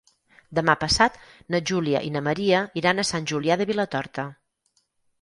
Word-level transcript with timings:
Demà 0.59 0.75
passat 0.83 1.19
na 1.57 1.61
Júlia 1.71 2.03
i 2.09 2.11
na 2.17 2.23
Maria 2.31 2.65
iran 2.83 2.99
a 3.05 3.09
Sant 3.13 3.31
Julià 3.35 3.63
de 3.63 3.71
Vilatorta. 3.75 4.31